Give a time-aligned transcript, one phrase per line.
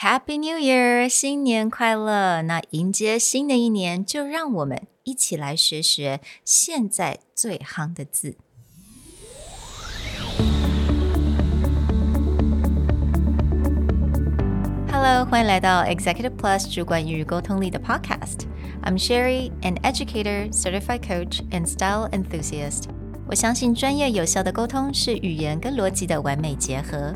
[0.00, 2.41] Happy New Year，新年快乐！
[2.41, 8.37] 那迎接新的一年，就让我们一起来学学现在最夯的字。
[14.91, 22.85] Hello，欢迎来到 Executive Plus 主管与沟通力的 Podcast。I'm Sherry, an educator, certified coach, and style enthusiast.
[23.27, 27.15] 我相信专业有效的沟通是语言跟逻辑的完美结合。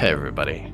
[0.00, 0.72] Hey, everybody.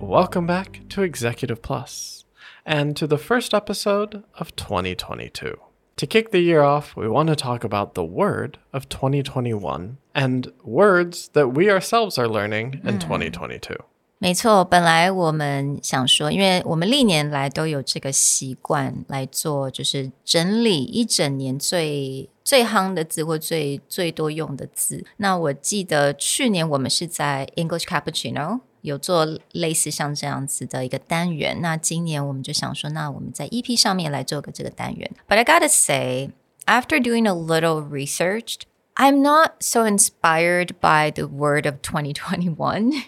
[0.00, 2.24] Welcome back to Executive Plus
[2.64, 5.56] and to the first episode of 2022.
[5.96, 10.52] To kick the year off, we want to talk about the word of 2021 and
[10.64, 13.76] words that we ourselves are learning in 2022.
[14.18, 25.04] 没错，本来我们想说，因为我们历年来都有这个习惯来做，就是整理一整年最最夯的字或最最多用的字。
[25.18, 31.60] 那我记得去年我们是在 English Cappuccino 有做类似像这样子的一个单元。
[31.60, 35.10] 那今年我们就想说，那我们在 EP 上面来做个这个单元。
[35.28, 36.30] But I gotta say,
[36.66, 38.60] after doing a little research,
[38.96, 42.92] I'm not so inspired by the word of 2021.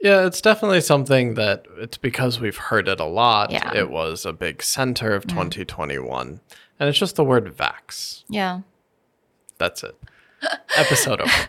[0.00, 3.50] Yeah, it's definitely something that it's because we've heard it a lot.
[3.50, 3.74] Yeah.
[3.74, 6.40] It was a big center of 2021.
[6.78, 8.22] And it's just the word vax.
[8.28, 8.60] Yeah.
[9.58, 9.96] That's it.
[10.76, 11.48] Episode over.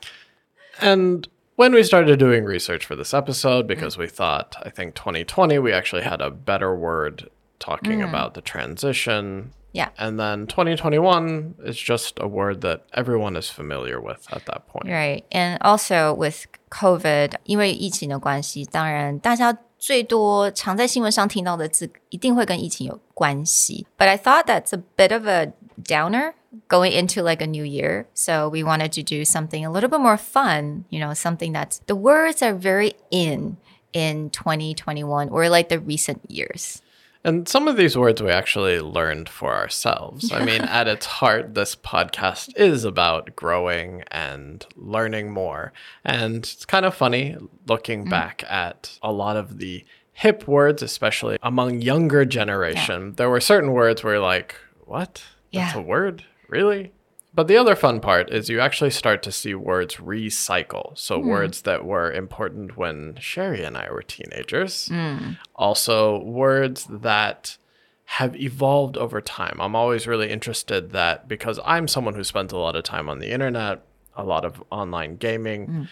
[0.81, 5.59] and when we started doing research for this episode, because we thought, I think 2020,
[5.59, 7.29] we actually had a better word
[7.59, 9.51] talking about the transition.
[9.71, 9.89] Yeah.
[9.97, 14.87] And then 2021 is just a word that everyone is familiar with at that point.
[14.87, 15.23] Right.
[15.31, 23.87] And also with COVID，因为疫情的关系，当然大家最多常在新闻上听到的字一定会跟疫情有关系。
[23.97, 25.53] But I thought that's a bit of a
[25.83, 26.33] downer
[26.68, 28.08] going into like a new year.
[28.14, 31.78] So we wanted to do something a little bit more fun, you know, something that's
[31.86, 33.56] the words are very in
[33.92, 36.82] in 2021 or like the recent years.
[37.24, 40.32] And some of these words we actually learned for ourselves.
[40.32, 45.72] I mean, at its heart, this podcast is about growing and learning more.
[46.04, 47.36] And it's kind of funny
[47.66, 48.10] looking mm-hmm.
[48.10, 53.14] back at a lot of the hip words, especially among younger generation.
[53.16, 54.54] There were certain words where you're like,
[54.84, 55.22] what?
[55.52, 55.78] That's Yeah.
[55.78, 56.24] a word?
[56.48, 56.92] Really?
[57.34, 60.96] But the other fun part is you actually start to see words recycle.
[60.98, 61.28] So hmm.
[61.28, 64.88] words that were important when Sherry and I were teenagers.
[64.88, 65.32] Hmm.
[65.54, 67.56] Also words that
[68.06, 69.58] have evolved over time.
[69.60, 73.18] I'm always really interested that because I'm someone who spends a lot of time on
[73.18, 73.82] the internet,
[74.16, 75.82] a lot of online gaming, hmm.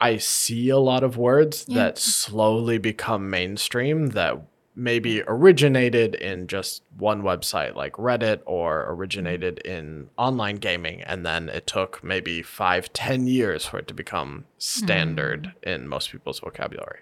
[0.00, 4.38] I see a lot of words that slowly become mainstream that
[4.75, 11.49] maybe originated in just one website like Reddit or originated in online gaming and then
[11.49, 17.01] it took maybe five, ten years for it to become standard in most people's vocabulary.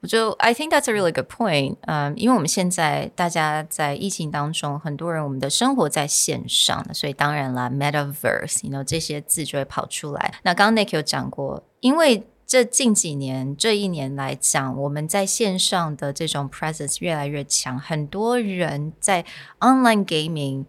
[0.00, 1.76] 我就 I think that's a really good point。
[1.80, 10.34] 嗯，因为我们现在大家在疫情当中，很多人我们的生活在线上的，所以当然啦，metaverse，you know 这些字就会跑出来。
[10.44, 19.24] 那刚刚 Nick 有讲过，因为 这近几年这一年来讲，我们在线上的这种 presence 越来越强，很多人在
[19.60, 20.64] online gaming。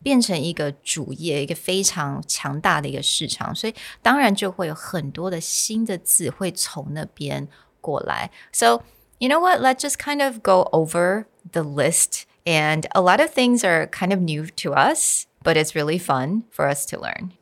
[0.00, 7.48] 变成一个主业，一个非常强大的一个市场，所以当然就会有很多的新的字会从那边
[7.80, 8.30] 过来。
[8.52, 8.82] So
[9.18, 9.60] you know what?
[9.60, 14.12] Let's just kind of go over the list, and a lot of things are kind
[14.12, 17.32] of new to us, but it's really fun for us to learn.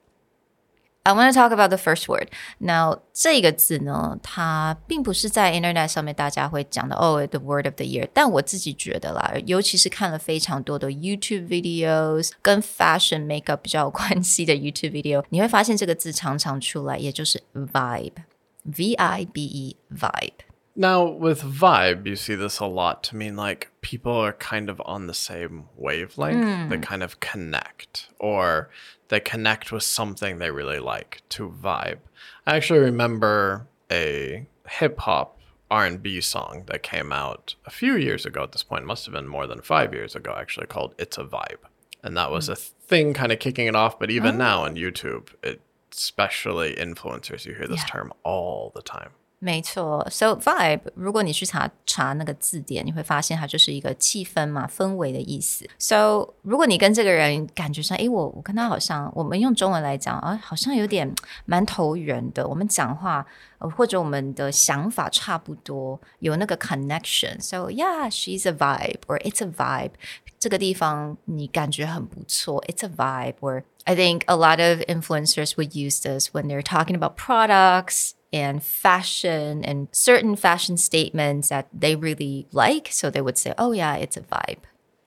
[1.05, 2.31] I want to talk about the first word.
[2.59, 8.09] Now，这个字呢，它并不是在 Internet 上面大家会讲的哦，the word of the year。
[8.13, 20.33] 但我自己觉得啦，尤其是看了非常多的 YouTube videos 跟 fashion makeup 比较有关系的 YouTube video，你会发现这个字常常出来，也就是 vibe，V I B E vibe。
[20.79, 24.81] Now, with vibe, you see this a lot to mean like people are kind of
[24.81, 26.69] on the same wavelength.
[26.69, 28.69] They kind of connect, or
[29.12, 32.00] they connect with something they really like to vibe.
[32.48, 35.38] I actually remember a hip hop
[35.70, 38.86] R&B song that came out a few years ago at this point.
[38.86, 41.60] Must have been more than 5 years ago actually called It's a Vibe.
[42.02, 42.54] And that was hmm.
[42.54, 44.38] a thing kind of kicking it off, but even oh.
[44.38, 45.60] now on YouTube, it
[45.92, 47.46] especially influencers.
[47.46, 47.88] You hear this Yeah.
[47.88, 49.10] term all the time.
[49.44, 55.68] 没错，so vibe，如果你去查查那个字典，你会发现它就是一个气氛嘛，氛围的意思。
[55.80, 61.12] So，如果你跟这个人感觉上，诶，我我跟他好像，我们用中文来讲啊，好像有点
[61.46, 63.26] 蛮投缘的，我们讲话、
[63.76, 67.42] 或者我们的想法差不多，有那个 connection。
[67.42, 69.94] So yeah，she's a vibe or it's a vibe。
[70.38, 73.38] 这个地方你感觉很不错，it's a vibe。
[73.42, 78.64] Or I think a lot of influencers would use this when they're talking about products and
[78.64, 82.90] fashion and certain fashion statements that they really like.
[82.92, 84.60] So they would say, oh, yeah, it's a vibe.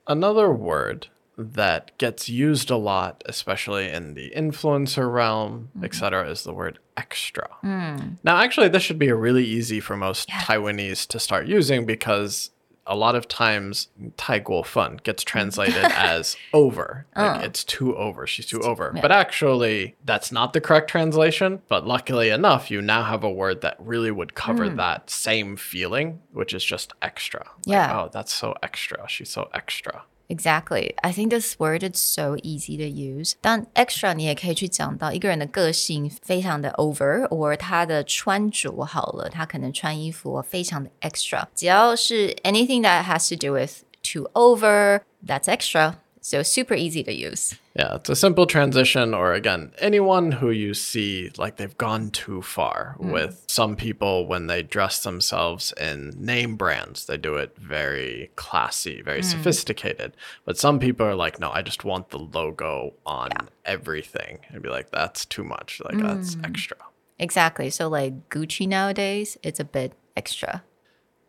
[0.06, 5.84] Another word that gets used a lot, especially in the influencer realm, mm-hmm.
[5.84, 7.48] etc., is the word extra.
[7.60, 8.14] Hmm.
[8.22, 12.50] Now, actually, this should be really easy for most Taiwanese to start using because
[12.86, 15.26] a lot of times Tai Guo Fun gets mm.
[15.26, 17.06] translated as over.
[17.16, 17.40] Oh.
[17.40, 18.26] It's too over.
[18.26, 18.92] She's too over.
[18.94, 19.00] Yeah.
[19.00, 21.62] But actually, that's not the correct translation.
[21.68, 24.76] But luckily enough, you now have a word that really would cover mm.
[24.76, 27.40] that same feeling, which is just extra.
[27.40, 28.00] Like, yeah.
[28.00, 29.08] oh, that's so extra.
[29.08, 30.02] She's so extra.
[30.31, 30.93] Exactly.
[31.01, 33.33] I think this word is so easy to use.
[33.41, 41.47] 但 extra 你也可以去讲到一个人的个性非常的 over，或他的穿着好了，他可能穿衣服非常的 extra。
[41.55, 45.95] 只要是 anything that has to do with too over, that's extra.
[46.24, 47.54] So super easy to use.
[47.76, 52.40] Yeah, it's a simple transition, or again, anyone who you see like they've gone too
[52.40, 53.12] far mm.
[53.12, 59.02] with some people when they dress themselves in name brands, they do it very classy,
[59.02, 59.24] very mm.
[59.24, 60.16] sophisticated.
[60.46, 63.28] But some people are like, no, I just want the logo on
[63.66, 64.38] everything.
[64.48, 65.82] And be like, that's too much.
[65.84, 66.46] Like, that's mm.
[66.48, 66.78] extra.
[67.18, 67.68] Exactly.
[67.68, 70.64] So like Gucci nowadays, it's a bit extra.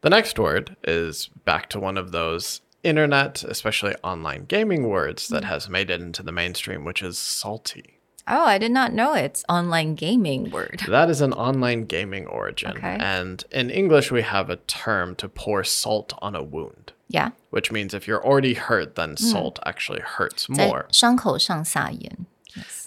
[0.05, 5.44] The next word is back to one of those internet, especially online gaming words that
[5.44, 7.98] has made it into the mainstream, which is salty.
[8.28, 10.82] Oh, I did not know it's online gaming word.
[10.88, 12.72] That is an online gaming origin.
[12.76, 12.96] Okay.
[13.00, 17.30] And in English, we have a term to pour salt on a wound, Yeah.
[17.50, 20.86] which means if you're already hurt, then salt actually hurts 在 more.
[20.92, 22.26] 伤口上撒盐。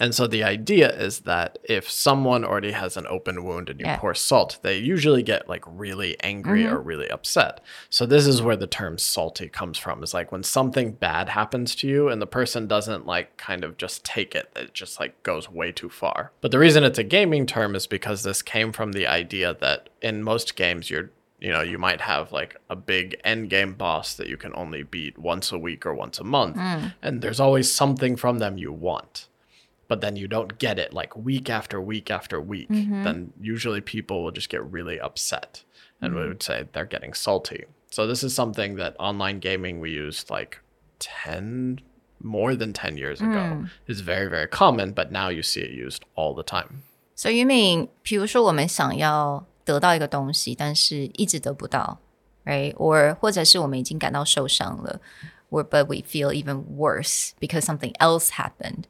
[0.00, 3.86] And so the idea is that if someone already has an open wound and you
[3.86, 3.96] Yeah.
[3.98, 6.74] pour salt, they usually get like really angry mm-hmm.
[6.74, 7.60] or really upset.
[7.90, 10.02] So this is where the term salty comes from.
[10.02, 13.76] Is like when something bad happens to you and the person doesn't like kind of
[13.76, 16.32] just take it, it just like goes way too far.
[16.40, 19.88] But the reason it's a gaming term is because this came from the idea that
[20.00, 21.10] in most games you're
[21.40, 24.82] you know, you might have like a big end game boss that you can only
[24.82, 26.56] beat once a week or once a month.
[26.56, 26.94] Mm.
[27.00, 29.28] And there's always something from them you want
[29.87, 34.23] but then you don't get it like week after week after week, then usually people
[34.23, 35.63] will just get really upset
[36.01, 37.65] and we would say they're getting salty.
[37.91, 40.59] So this is something that online gaming we used like
[40.99, 41.79] 10
[42.21, 46.03] more than 10 years ago is very very common, but now you see it used
[46.15, 46.83] all the time.
[47.15, 51.99] So you mean，比如说我们想要得到一个东西，但是一直得不到，
[52.45, 54.99] right？Or 或者是我们已经感到受伤了，
[55.51, 58.85] or but we feel even worse because something else happened.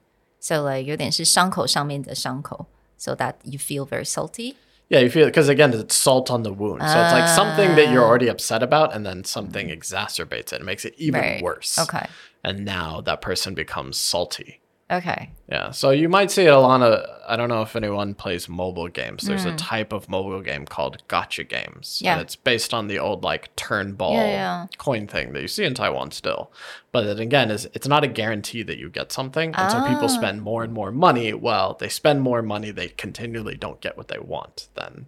[0.47, 2.67] So like 有点是伤口上面的伤口，
[2.97, 4.55] so that you feel very salty.
[4.89, 6.81] Yeah, you feel because again, it's salt on the wound.
[6.81, 10.65] So it's like something that you're already upset about, and then something exacerbates it and
[10.65, 11.41] makes it even Right.
[11.41, 11.79] worse.
[11.79, 12.05] Okay.
[12.43, 14.59] And now that person becomes salty.
[14.90, 15.30] Okay.
[15.50, 15.70] Yeah.
[15.70, 18.88] So you might see it a lot of, I don't know if anyone plays mobile
[18.88, 19.24] games.
[19.24, 19.48] There's mm.
[19.48, 19.56] a hmm.
[19.56, 22.00] type of mobile game called gacha games.
[22.02, 22.14] Yeah.
[22.14, 24.66] And it's based on the old like turn ball yeah, yeah.
[24.78, 26.50] coin thing that you see in Taiwan still.
[26.90, 29.54] But it, again, is it's not a guarantee that you get something.
[29.54, 29.68] And oh.
[29.68, 30.18] so people ah.
[30.20, 31.34] spend more and more money.
[31.34, 35.04] Well, they spend more money, they continually don't get what they want then.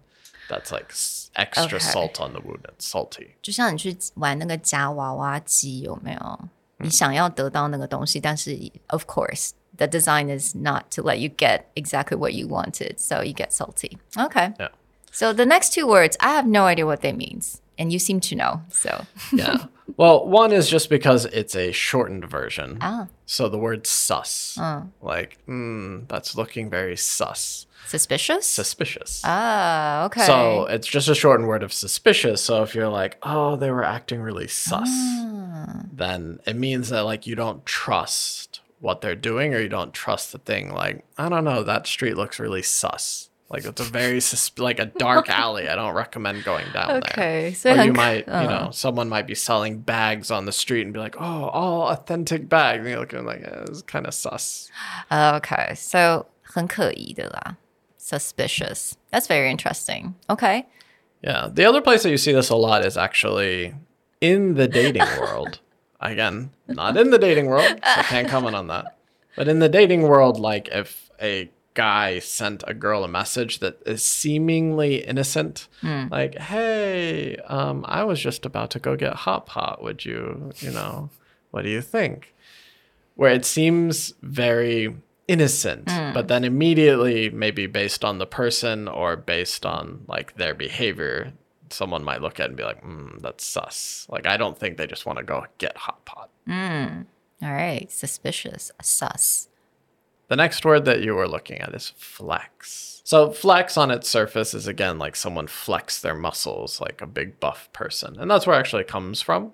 [0.47, 0.93] That's like
[1.35, 1.79] extra okay.
[1.79, 2.65] salt on the wound.
[2.67, 3.35] It's salty.
[3.41, 6.49] 就像你去玩那个夹娃娃机，有没有？
[6.77, 8.51] 你想要得到那个东西，但是
[8.87, 9.51] of course
[9.81, 13.51] the design is not to let you get exactly what you wanted, so you get
[13.51, 13.97] salty.
[14.15, 14.53] Okay.
[14.59, 14.67] Yeah.
[15.11, 18.19] So the next two words, I have no idea what they means, and you seem
[18.21, 18.61] to know.
[18.69, 19.65] So Yeah.
[19.97, 22.77] well, one is just because it's a shortened version.
[22.79, 23.07] Ah.
[23.25, 24.55] So the word sus.
[25.01, 27.65] Like, mm, that's looking very sus.
[27.87, 28.45] suspicious.
[28.47, 29.21] Suspicious.
[29.25, 30.25] ah, okay.
[30.25, 32.39] So it's just a shortened word of suspicious.
[32.43, 35.81] So if you're like, oh, they were acting really sus, Ah.
[35.91, 40.32] then it means that like you don't trust what they're doing or you don't trust
[40.32, 40.70] the thing.
[40.72, 43.30] Like, I don't know, that street looks really sus.
[43.48, 45.68] Like it's a very sus- like a dark alley.
[45.68, 46.96] I don't recommend going down there.
[46.98, 47.52] okay.
[47.54, 50.92] So Or you很- might, you know, someone might be selling bags on the street and
[50.92, 52.80] be like, oh, all authentic bags.
[52.80, 54.68] And you're looking like, eh, it's kind of sus.
[55.12, 55.74] Okay.
[55.76, 57.56] So 很可疑的啦.
[57.98, 58.94] Suspicious.
[59.12, 60.14] That's very interesting.
[60.28, 60.66] Okay.
[61.22, 61.48] Yeah.
[61.52, 63.74] The other place that you see this a lot is actually
[64.20, 65.60] in the dating world.
[66.01, 68.97] Again, not in the dating world, so I can't comment on that.
[69.35, 73.77] But in the dating world, like if a guy sent a girl a message that
[73.85, 75.67] is seemingly innocent,
[76.11, 79.81] like, "Hey, um, I was just about to go get hot pot.
[79.83, 81.09] Would you, you know,
[81.51, 82.33] what do you think?"
[83.15, 84.95] Where it seems very
[85.27, 91.31] innocent, but then immediately, maybe based on the person or based on like their behavior,
[91.71, 94.87] someone might look at and be like, mm, "That's sus." Like, I don't think they
[94.87, 96.29] just want to go get hot pot.
[96.47, 97.05] Mm.
[97.41, 99.49] All right, suspicious, sus.
[100.27, 103.01] The next word that you were looking at is flex.
[103.03, 107.39] So, flex on its surface is again like someone flex their muscles, like a big
[107.39, 108.17] buff person.
[108.19, 109.53] And that's where it actually comes from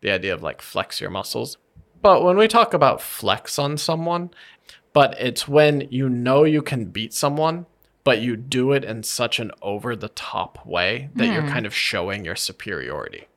[0.00, 1.58] the idea of like flex your muscles.
[2.02, 4.30] But when we talk about flex on someone,
[4.92, 7.66] but it's when you know you can beat someone,
[8.05, 11.73] but you do it in such an over the top way that you're kind of
[11.73, 13.27] showing your superiority.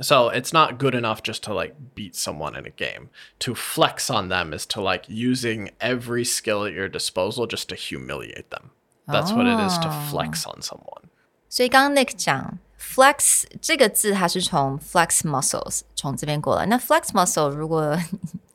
[0.00, 3.08] So it's not good enough just to like beat someone in a game.
[3.40, 7.74] To flex on them is to like using every skill at your disposal just to
[7.74, 8.72] humiliate them.
[9.06, 11.08] That's what it is to flex on someone.
[11.48, 16.66] 所以刚刚 Nick 讲 flex 这个字，它是从 flex muscles 从这边过来。
[16.66, 17.98] 那 flex muscle 如果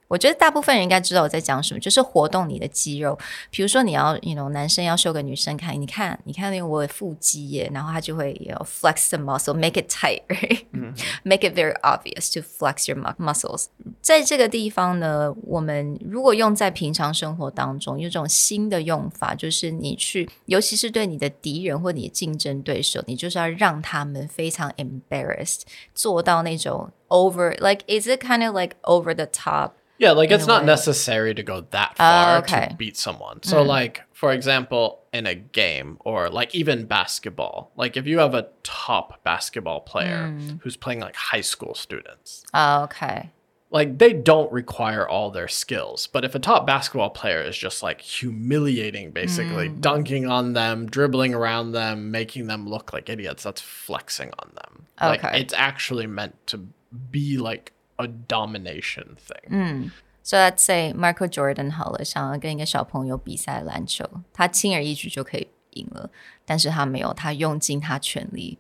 [0.09, 3.19] 我觉得大部分人应该知道我在讲什么，就是活动你的肌肉。
[3.51, 13.67] 比如说你要，you know，男生要秀给女生看，你看，你看那个我的腹肌耶，然后他就会有 flex the muscle，make it tight，right？make it very obvious to flex your muscles。
[14.01, 25.63] 在这个地方呢，我们如果用在平常生活当中，有种新的用法，就是你去，尤其是对你的敌人或你的竞争对手，你就是要让他们非常 embarrassed，
[25.95, 29.73] 做到那种 over，like is it kind of like over the top？
[29.99, 30.67] Yeah, like it's not way.
[30.67, 32.69] necessary to go that oh, far okay.
[32.71, 33.43] to beat someone.
[33.43, 33.69] So, hmm.
[33.69, 38.49] like, for example, in a game or like even basketball, like if you have a
[38.63, 40.57] top basketball player hmm.
[40.63, 43.31] who's playing like high school students, oh, okay
[43.71, 46.07] like they don't require all their skills.
[46.07, 49.81] But if a top basketball player is just like humiliating, basically hmm.
[49.81, 54.87] dunking on them, dribbling around them, making them look like idiots, that's flexing on them.
[55.01, 55.41] Like Okay.
[55.41, 56.67] it's actually meant to
[57.11, 59.92] be like a domination thing.
[60.24, 66.10] So let's say Michael Jordan 好了，想要跟一个小朋友比赛篮球，他轻而易举就可以赢了，
[66.46, 68.60] 但是他没有，他用尽他全力，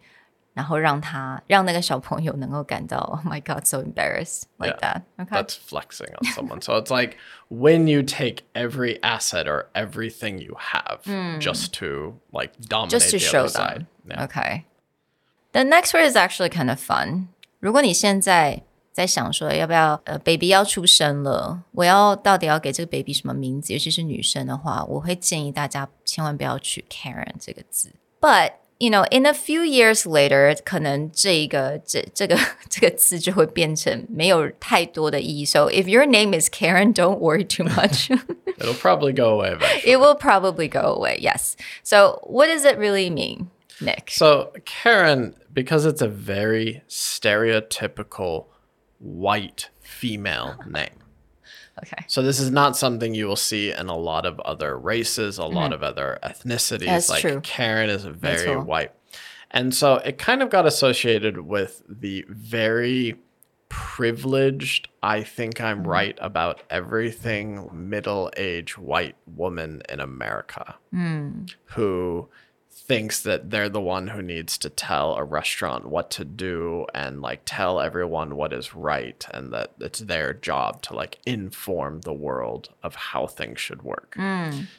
[0.54, 4.80] 然后让他让那个小朋友能够感到 Oh my God, so embarrassed like Yeah.
[4.80, 5.02] that.
[5.20, 5.36] Okay.
[5.36, 6.62] That's flexing on someone.
[6.62, 7.18] so it's like
[7.50, 11.02] when you take every asset or everything you have
[11.40, 13.78] just to like dominate Just to the show other side.
[13.78, 13.88] them.
[14.10, 14.24] Yeah.
[14.26, 14.66] Okay.
[15.52, 17.28] The next word is actually kind of fun.
[17.60, 18.64] 如果你现在
[18.96, 23.72] 在想说要不要呃 baby 要出生了，我要到底要给这个 baby 什么名字？
[23.74, 27.92] 尤其是女生的话，我会建议大家千万不要取 Karen 这个字。
[28.20, 35.46] But you know, in a few years later，可能这一个这这个这个字就会变成没有太多的意义。
[35.46, 38.10] So if your name is Karen, don't worry too much.
[38.58, 39.92] It'll probably go away eventually.
[39.92, 41.18] it will probably go away.
[41.22, 41.56] Yes.
[41.84, 44.12] So what does it really mean, Nick?
[44.12, 48.48] So Karen, because it's a very stereotypical
[48.99, 50.91] white female name.
[51.83, 52.05] Okay.
[52.09, 55.45] So this is not something you will see in a lot of other races, a
[55.45, 55.75] lot mm-hmm.
[55.75, 56.87] of other ethnicities.
[56.87, 57.41] That's like true.
[57.43, 58.63] Karen is very true.
[58.63, 58.93] white.
[59.51, 63.17] And so it kind of got associated with the very
[63.69, 65.89] privileged, I think I'm mm-hmm.
[65.89, 71.53] right about everything middle aged white woman in America mm.
[71.65, 72.29] who
[72.76, 77.22] thinks that they're the one who needs to tell a restaurant what to do and
[77.22, 82.14] like tell everyone what is right and that it's their job to like inform the
[82.14, 84.18] world of how things should work.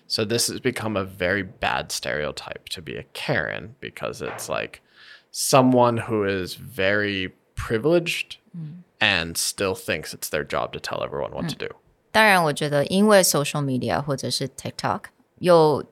[0.07, 4.83] So this has become a very bad stereotype to be a Karen because it's like
[5.31, 8.39] someone who is very privileged
[9.01, 11.69] and still thinks it's their job to tell everyone what to do.
[12.11, 15.05] 当然，我觉得因为 social media 或者是 TikTok
[15.40, 15.84] 有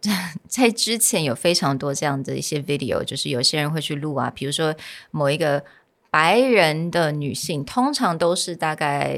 [0.48, 4.76] 在之前有非常多这样的一些 video，就是有些人会去录啊，比如说
[5.12, 5.64] 某一个
[6.10, 9.14] 白人的女性，通常都是大概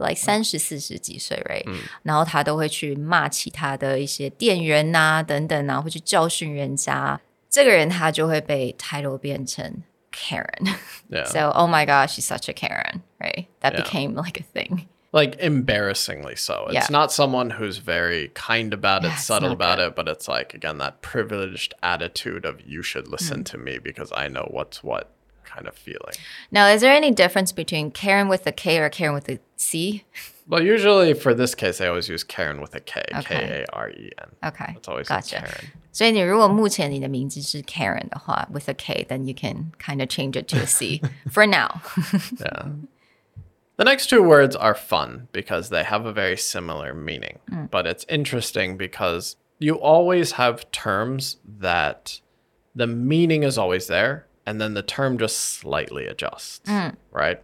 [0.00, 1.64] like 三十四十几岁，right？、
[2.02, 7.20] 然后她都会去骂其他的一些店员呐、等等啊，会去教训人家。
[7.48, 9.82] 这个人他就会被 title 变成
[10.12, 10.74] Karen。
[11.08, 11.24] Yeah.
[11.24, 13.46] So, oh my gosh, she's such a Karen, right?
[13.60, 13.82] That Yeah.
[13.82, 14.88] became like a thing.
[15.13, 16.65] like embarrassingly so.
[16.67, 16.87] It's Yeah.
[16.89, 19.87] not someone who's very kind about it, Yeah, it's subtle not about good.
[19.87, 24.11] it, but it's like again that privileged attitude of you should listen to me because
[24.15, 25.11] I know what's what
[25.43, 26.15] kind of feeling.
[26.49, 30.05] Now, is there any difference between Karen with a K or Karen with a C?
[30.47, 33.23] Well, usually for this case, I always use Karen with a K, Okay.
[33.23, 34.29] K A R E N.
[34.49, 35.39] Okay, It's always gotcha.
[35.39, 35.71] Karen.
[35.91, 41.01] 所以你如果目前你的名字是 Karen 的话，with a K, then you can kind of change it to a C
[41.29, 41.81] for now.
[42.39, 42.67] Yeah.
[43.77, 47.39] The next two words are fun because they have a very similar meaning.
[47.71, 52.19] But it's interesting because you always have terms that
[52.75, 56.61] the meaning is always there and then the term just slightly adjusts,
[57.11, 57.41] right?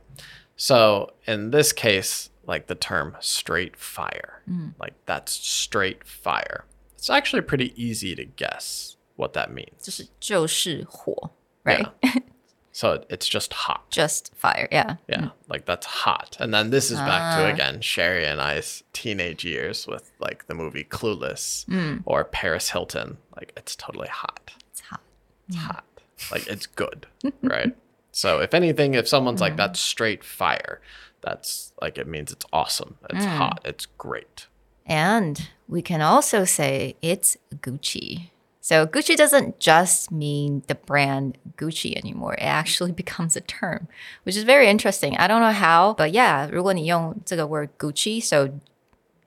[0.56, 4.42] So in this case, like the term straight fire,
[4.80, 6.66] like that's straight fire.
[6.96, 9.82] It's actually pretty easy to guess what that means.
[9.82, 11.32] 就是就是火，
[11.64, 11.88] right?
[12.73, 13.91] So it's just hot.
[13.91, 14.97] Just fire, yeah.
[15.07, 15.33] Yeah, mm.
[15.49, 16.39] like that's hot.
[16.41, 17.53] And then this is back to ah.
[17.53, 22.03] again Sherry and I's teenage years with like the movie Clueless mm.
[22.07, 23.19] or Paris Hilton.
[23.37, 24.53] Like it's totally hot.
[24.71, 25.03] It's hot.
[25.49, 25.61] It's mm.
[25.61, 25.85] hot.
[26.31, 27.07] Like it's good,
[27.43, 27.77] right?
[28.11, 30.81] So if anything, if someone's like that's straight fire,
[31.21, 32.97] that's like it means it's awesome.
[33.11, 33.61] It's hot.
[33.67, 34.47] It's great.
[34.87, 38.31] And we can also say it's Gucci.
[38.62, 42.34] So Gucci doesn't just mean the brand Gucci anymore.
[42.34, 43.88] It actually becomes a term,
[44.24, 45.16] which is very interesting.
[45.18, 48.50] I don't know how, but yeah, 如果你用这个 word Gucci, so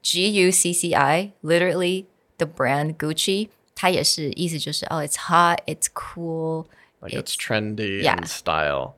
[0.03, 2.05] G U C C I, literally
[2.37, 6.67] the brand Gucci, 它也是意思就是, oh, it's hot, it's cool.
[7.01, 8.19] Like it's, trendy yeah.
[8.19, 8.97] in style.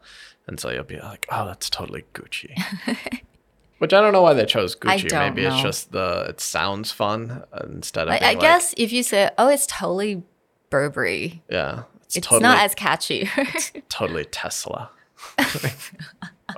[0.49, 2.51] And so you'll be like, oh, that's totally Gucci.
[3.80, 5.12] Which I don't know why they chose Gucci.
[5.12, 9.04] Maybe it's just the it sounds fun instead of I, I like, guess if you
[9.04, 10.24] say, oh, it's totally
[10.70, 13.30] Burberry, yeah, it's, it's totally not as catchy.
[13.90, 14.90] totally Tesla.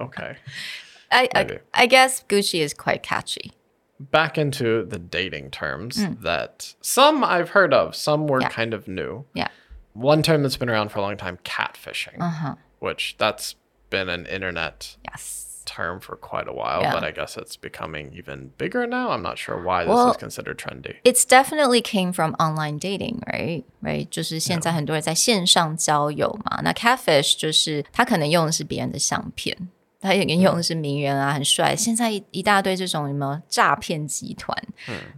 [0.02, 0.38] okay.
[1.12, 3.52] I, I, I guess Gucci is quite catchy.
[4.00, 8.40] Back into the dating terms that some I've heard of, some were.
[8.42, 8.50] Yeah.
[8.50, 9.26] kind of new.
[9.34, 9.50] Yeah.
[9.94, 12.56] One term that's been around for a long time, catfishing, Uh-huh.
[12.80, 13.56] which that's
[13.90, 16.93] been an internet Yes term for quite a while, Yeah.
[16.93, 19.09] but I guess it's becoming even bigger now.
[19.11, 20.97] I'm not sure why this Well- is considered trendy.
[21.05, 23.65] It's definitely came from online dating, right?
[23.83, 26.61] Right，就是现在很多人在线上交友嘛。
[26.63, 29.57] 那 catfish 就是他可能用的是别人的相片，
[30.03, 31.75] 他也用的是名人啊，很帅。
[31.75, 34.55] 现在一一大堆这种什么诈骗集团，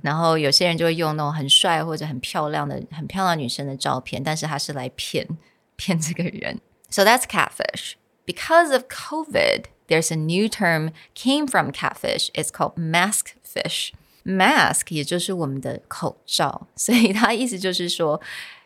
[0.00, 5.26] 然后有些人就会用那种很帅或者很漂亮的、很漂亮女生的照片，但是他是来骗
[5.74, 6.60] 骗这个人。
[6.88, 7.94] So that's catfish.
[8.24, 12.30] Because of COVID, there's a new term came from catfish.
[12.34, 13.92] It's called mask fish.
[14.24, 18.20] Mask 也就是我们的口罩，所以它意思就是说，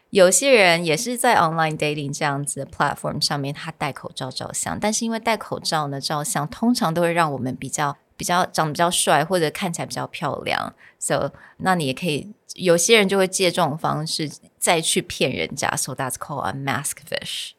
[0.08, 10.74] 有些人也是在 online dating 这样子的 platform 上面，他戴口罩照相，但是因为戴口罩呢，照相通常都会让我们比较比较长得比较帅，或者看起来比较漂亮。
[10.98, 15.76] So 那你也可以，有些人就会借这种方式再去骗人家。
[15.76, 17.50] So that's called a mask fish.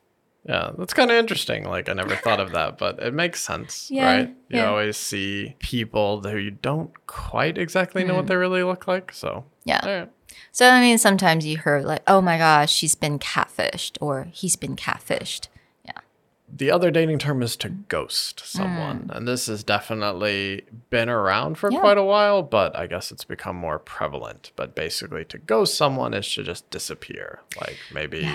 [0.49, 1.65] Yeah, that's kind of interesting.
[1.65, 4.29] Like I never thought of that, but it makes sense, Yeah, right?
[4.49, 4.69] You yeah.
[4.69, 8.29] always see people who you don't quite exactly know what mm.
[8.29, 9.13] they really look like.
[9.13, 9.85] So Yeah.
[9.89, 10.11] right.
[10.53, 14.55] So I mean, sometimes you heard like, "Oh my gosh, she's been catfished," or "He's
[14.57, 15.49] been catfished."
[15.85, 16.01] Yeah.
[16.49, 19.09] The other dating term is to ghost someone.
[19.09, 19.17] Mm.
[19.17, 21.81] And this has definitely been around for Yeah.
[21.81, 24.53] quite a while, but I guess it's become more prevalent.
[24.57, 27.41] But basically, to ghost someone is to just disappear.
[27.61, 28.31] Like maybe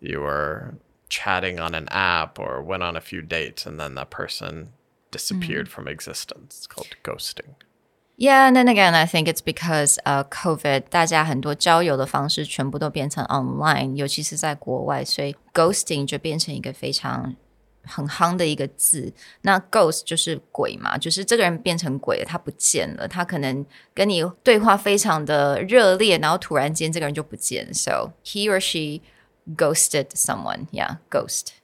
[0.00, 0.74] you were
[1.09, 4.67] chatting on an app or went on a few dates, and then that person
[5.11, 6.57] disappeared from existence.
[6.57, 7.55] It's called ghosting.
[8.17, 17.35] Yeah, and then again, I think it's because uh COVID，大家很多交友的方式全部都变成 online，尤其是在国外，所以 ghosting 就变成一个非常
[17.83, 19.11] 很夯的一个字。
[19.41, 27.73] 那 ghost 就是鬼嘛，就是这个人变成鬼了，他不见了，他可能跟你对话非常的热烈，然后突然间这个人就不见了。
[27.73, 29.01] So he or she
[29.54, 30.68] ghosted someone.
[30.70, 31.54] Yeah, ghost.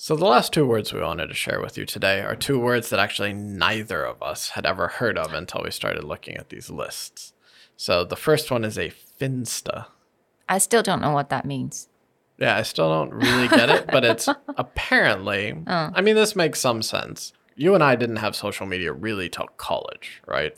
[0.00, 2.88] So, the last two words we wanted to share with you today are two words
[2.90, 6.70] that actually neither of us had ever heard of until we started looking at these
[6.70, 7.32] lists.
[7.76, 9.86] So, the first one is a finsta.
[10.48, 11.88] I still don't know what that means.
[12.38, 15.90] Yeah, I still don't really get it, but it's apparently, oh.
[15.92, 17.32] I mean, this makes some sense.
[17.56, 20.56] You and I didn't have social media really till college, right?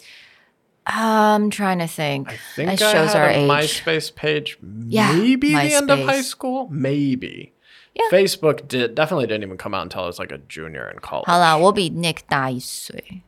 [0.90, 2.30] I'm trying to think.
[2.34, 3.50] I think it I shows had our a age.
[3.50, 6.24] MySpace page, Yeah, maybe the end of high MySpace.
[6.24, 7.54] school, maybe.
[7.96, 8.04] Yeah.
[8.12, 11.26] Facebook did definitely didn't even come out until I was like a junior in college.
[11.28, 13.24] 好啦，我比 Nick 大一岁。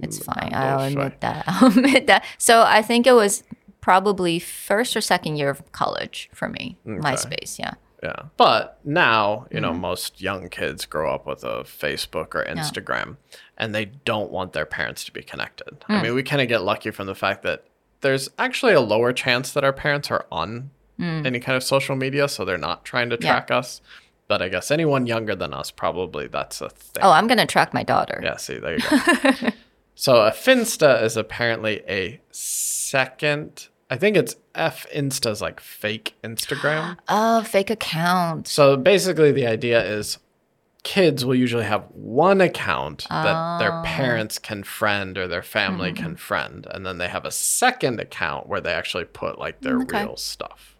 [0.00, 0.50] It's fine.
[0.52, 1.44] I'll 多岁 admit that.
[1.46, 2.22] I'll admit that.
[2.38, 3.42] So I think it was
[3.80, 6.76] probably first or second year of college for me.
[6.86, 7.74] MySpace, yeah.
[8.03, 8.23] Yeah.
[8.37, 9.61] But now, you Mm-hmm.
[9.65, 13.17] know, most young kids grow up with a Facebook or Instagram
[13.57, 15.79] and they don't want their parents to be connected.
[15.89, 15.95] Mm.
[15.99, 17.63] I mean, we kind of get lucky from the fact that
[18.01, 22.27] there's actually a lower chance that our parents are on any kind of social media,
[22.27, 23.23] so they're not trying to Mm.
[23.23, 23.31] Yeah.
[23.33, 23.81] track us.
[24.27, 27.01] But I guess anyone younger than us, probably that's a thing.
[27.03, 28.19] Oh, I'm gonna track my daughter.
[28.23, 29.49] Yeah, see, there you go.
[29.95, 36.96] so a Finsta is apparently a second, I think it's F Insta's like fake Instagram.
[37.08, 38.48] Oh, fake account.
[38.48, 40.18] So basically, the idea is
[40.82, 46.16] kids will usually have one account that their parents can friend or their family can
[46.16, 46.66] friend.
[46.70, 50.04] And then they have a second account where they actually put like their Okay.
[50.04, 50.74] real stuff.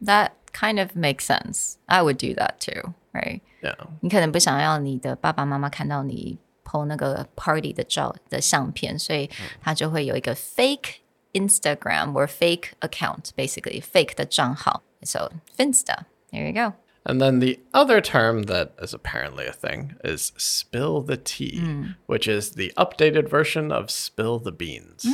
[0.00, 1.78] That kind of makes sense.
[1.88, 3.40] I would do that too, right?
[3.62, 3.74] Yeah.
[4.00, 9.28] 你可能不想要你的爸爸妈妈看到你 PO 那个 party 的照的相片，所以
[9.60, 10.96] 他就会有一个 fake
[11.34, 14.82] Instagram or fake account, basically fake 的账号。
[15.02, 16.74] So Finsta, there you go.
[17.02, 22.28] And then the other term that is apparently a thing is spill the tea, which
[22.28, 25.06] is the updated version of spill the beans.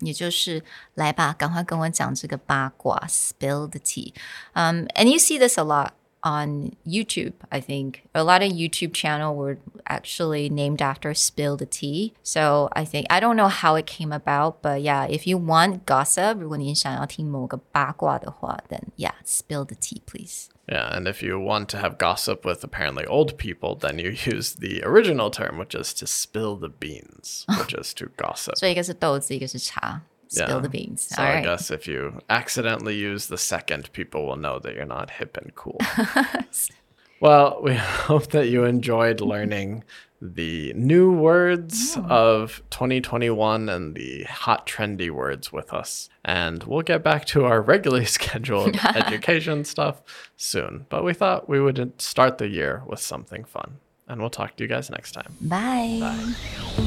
[0.00, 0.62] 也就是
[0.94, 4.14] 来吧，赶快跟我讲这个八卦，spill the tea.
[4.54, 5.90] Um, and you see this a lot
[6.24, 7.32] on YouTube.
[7.50, 9.58] I think a lot of YouTube channel were
[9.88, 12.14] actually named after spill the tea.
[12.22, 15.84] So I think I don't know how it came about, but yeah, if you want
[15.84, 20.46] gossip, 如果你想要听某个八卦的话，then yeah, spill the tea, please.
[20.68, 24.54] Yeah, and if you want to have gossip with apparently old people, then you use
[24.54, 28.54] the original term, which is to spill the beans, which is to gossip.
[28.54, 30.02] 所 以一个是豆子，一个是茶。
[30.29, 30.59] Spill Yeah.
[30.59, 31.03] the beans.
[31.03, 31.43] So All I right.
[31.43, 35.53] guess if you accidentally use the second, people will know that you're not hip and
[35.55, 35.79] cool.
[37.19, 39.83] well, we hope that you enjoyed learning
[40.19, 46.09] the new words of 2021 and the hot trendy words with us.
[46.25, 50.01] And we'll get back to our regularly scheduled education stuff
[50.35, 50.87] soon.
[50.89, 53.77] But we thought we would start the year with something fun.
[54.07, 55.35] And we'll talk to you guys next time.
[55.41, 56.86] Bye.